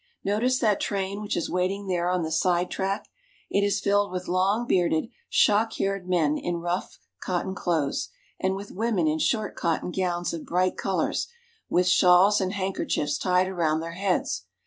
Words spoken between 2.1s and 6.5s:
the side track! It is filled with long bearded, shock haired men